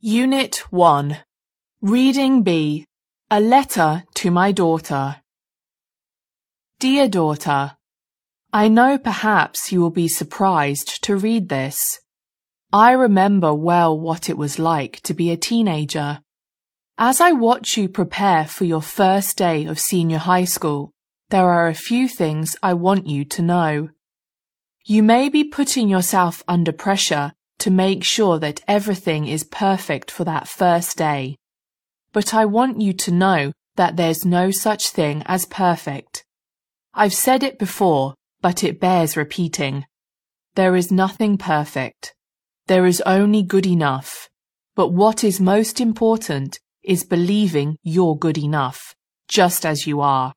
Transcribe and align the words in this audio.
Unit 0.00 0.56
1 0.70 1.18
Reading 1.80 2.42
B 2.42 2.84
A 3.30 3.40
Letter 3.40 4.04
to 4.14 4.30
My 4.30 4.52
Daughter 4.52 5.16
Dear 6.78 7.08
Daughter, 7.08 7.76
I 8.52 8.68
know 8.68 8.98
perhaps 8.98 9.72
you 9.72 9.80
will 9.80 9.90
be 9.90 10.08
surprised 10.08 11.02
to 11.04 11.16
read 11.16 11.48
this. 11.48 12.00
I 12.72 12.92
remember 12.92 13.54
well 13.54 13.98
what 13.98 14.28
it 14.28 14.36
was 14.36 14.58
like 14.58 15.00
to 15.04 15.14
be 15.14 15.30
a 15.30 15.36
teenager. 15.36 16.20
As 16.98 17.20
I 17.20 17.32
watch 17.32 17.76
you 17.76 17.88
prepare 17.88 18.46
for 18.46 18.64
your 18.64 18.82
first 18.82 19.38
day 19.38 19.64
of 19.64 19.80
senior 19.80 20.18
high 20.18 20.44
school, 20.44 20.91
there 21.32 21.48
are 21.48 21.68
a 21.68 21.74
few 21.74 22.06
things 22.08 22.54
I 22.62 22.74
want 22.74 23.06
you 23.06 23.24
to 23.24 23.40
know. 23.40 23.88
You 24.84 25.02
may 25.02 25.30
be 25.30 25.44
putting 25.44 25.88
yourself 25.88 26.44
under 26.46 26.72
pressure 26.72 27.32
to 27.60 27.70
make 27.70 28.04
sure 28.04 28.38
that 28.38 28.60
everything 28.68 29.26
is 29.26 29.42
perfect 29.42 30.10
for 30.10 30.24
that 30.24 30.46
first 30.46 30.98
day. 30.98 31.38
But 32.12 32.34
I 32.34 32.44
want 32.44 32.82
you 32.82 32.92
to 32.92 33.10
know 33.10 33.52
that 33.76 33.96
there's 33.96 34.26
no 34.26 34.50
such 34.50 34.90
thing 34.90 35.22
as 35.24 35.46
perfect. 35.46 36.22
I've 36.92 37.14
said 37.14 37.42
it 37.42 37.58
before, 37.58 38.14
but 38.42 38.62
it 38.62 38.78
bears 38.78 39.16
repeating. 39.16 39.86
There 40.54 40.76
is 40.76 40.92
nothing 40.92 41.38
perfect. 41.38 42.14
There 42.66 42.84
is 42.84 43.00
only 43.06 43.42
good 43.42 43.66
enough. 43.66 44.28
But 44.74 44.88
what 44.88 45.24
is 45.24 45.40
most 45.40 45.80
important 45.80 46.60
is 46.82 47.04
believing 47.04 47.78
you're 47.82 48.18
good 48.18 48.36
enough, 48.36 48.94
just 49.28 49.64
as 49.64 49.86
you 49.86 50.02
are. 50.02 50.34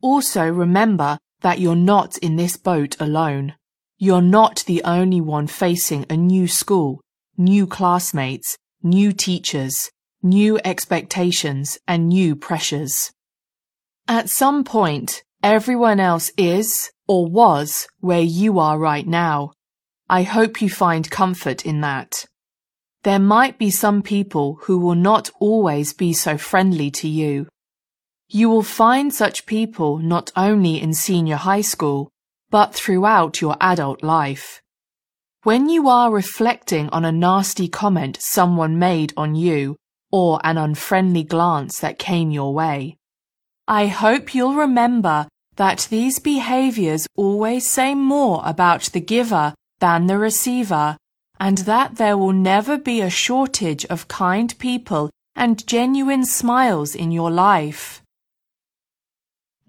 Also 0.00 0.46
remember 0.48 1.18
that 1.40 1.58
you're 1.58 1.76
not 1.76 2.18
in 2.18 2.36
this 2.36 2.56
boat 2.56 2.96
alone. 3.00 3.54
You're 3.98 4.22
not 4.22 4.64
the 4.66 4.82
only 4.84 5.20
one 5.20 5.46
facing 5.46 6.06
a 6.08 6.16
new 6.16 6.46
school, 6.46 7.00
new 7.36 7.66
classmates, 7.66 8.56
new 8.82 9.12
teachers, 9.12 9.90
new 10.22 10.58
expectations, 10.64 11.78
and 11.86 12.08
new 12.08 12.36
pressures. 12.36 13.12
At 14.06 14.30
some 14.30 14.64
point, 14.64 15.22
everyone 15.42 16.00
else 16.00 16.30
is 16.36 16.90
or 17.06 17.26
was 17.26 17.86
where 18.00 18.20
you 18.20 18.58
are 18.58 18.78
right 18.78 19.06
now. 19.06 19.52
I 20.08 20.22
hope 20.22 20.62
you 20.62 20.70
find 20.70 21.10
comfort 21.10 21.66
in 21.66 21.80
that. 21.82 22.24
There 23.02 23.18
might 23.18 23.58
be 23.58 23.70
some 23.70 24.02
people 24.02 24.58
who 24.62 24.78
will 24.78 24.94
not 24.94 25.30
always 25.38 25.92
be 25.92 26.12
so 26.12 26.38
friendly 26.38 26.90
to 26.92 27.08
you. 27.08 27.48
You 28.30 28.50
will 28.50 28.62
find 28.62 29.12
such 29.12 29.46
people 29.46 29.98
not 29.98 30.30
only 30.36 30.82
in 30.82 30.92
senior 30.92 31.36
high 31.36 31.62
school, 31.62 32.10
but 32.50 32.74
throughout 32.74 33.40
your 33.40 33.56
adult 33.58 34.02
life. 34.02 34.60
When 35.44 35.70
you 35.70 35.88
are 35.88 36.10
reflecting 36.12 36.90
on 36.90 37.06
a 37.06 37.12
nasty 37.12 37.68
comment 37.68 38.18
someone 38.20 38.78
made 38.78 39.14
on 39.16 39.34
you 39.34 39.76
or 40.12 40.40
an 40.44 40.58
unfriendly 40.58 41.24
glance 41.24 41.78
that 41.80 41.98
came 41.98 42.30
your 42.30 42.52
way, 42.52 42.96
I 43.66 43.86
hope 43.86 44.34
you'll 44.34 44.54
remember 44.54 45.26
that 45.56 45.86
these 45.90 46.18
behaviors 46.18 47.06
always 47.16 47.66
say 47.66 47.94
more 47.94 48.42
about 48.44 48.82
the 48.92 49.00
giver 49.00 49.54
than 49.78 50.06
the 50.06 50.18
receiver 50.18 50.98
and 51.40 51.58
that 51.58 51.96
there 51.96 52.18
will 52.18 52.32
never 52.32 52.76
be 52.76 53.00
a 53.00 53.08
shortage 53.08 53.86
of 53.86 54.08
kind 54.08 54.58
people 54.58 55.08
and 55.34 55.66
genuine 55.66 56.24
smiles 56.24 56.94
in 56.94 57.10
your 57.10 57.30
life. 57.30 58.02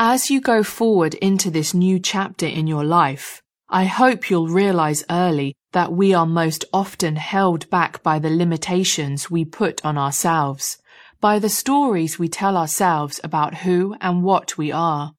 As 0.00 0.30
you 0.30 0.40
go 0.40 0.62
forward 0.62 1.14
into 1.14 1.50
this 1.50 1.74
new 1.74 1.98
chapter 1.98 2.46
in 2.46 2.68
your 2.68 2.84
life, 2.84 3.42
I 3.68 3.86
hope 3.86 4.30
you'll 4.30 4.46
realize 4.46 5.02
early 5.10 5.56
that 5.72 5.92
we 5.92 6.14
are 6.14 6.24
most 6.24 6.64
often 6.72 7.16
held 7.16 7.68
back 7.68 8.00
by 8.04 8.20
the 8.20 8.30
limitations 8.30 9.28
we 9.28 9.44
put 9.44 9.84
on 9.84 9.98
ourselves, 9.98 10.78
by 11.20 11.40
the 11.40 11.48
stories 11.48 12.16
we 12.16 12.28
tell 12.28 12.56
ourselves 12.56 13.18
about 13.24 13.56
who 13.56 13.96
and 14.00 14.22
what 14.22 14.56
we 14.56 14.70
are. 14.70 15.14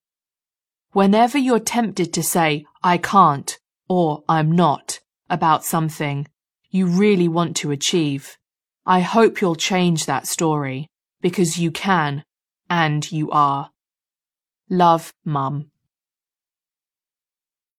Whenever 0.93 1.37
you're 1.37 1.59
tempted 1.59 2.13
to 2.13 2.23
say, 2.23 2.65
I 2.81 2.99
can't, 2.99 3.59
or 3.89 4.23
I'm 4.29 4.49
not, 4.49 5.01
about 5.29 5.65
something 5.65 6.25
you 6.69 6.85
really 6.87 7.27
want 7.27 7.57
to 7.57 7.71
achieve, 7.71 8.37
I 8.85 9.01
hope 9.01 9.41
you'll 9.41 9.55
change 9.55 10.05
that 10.05 10.25
story, 10.25 10.87
because 11.19 11.59
you 11.59 11.69
can, 11.69 12.23
and 12.69 13.11
you 13.11 13.29
are. 13.31 13.71
Love, 14.69 15.13
Mum. 15.25 15.71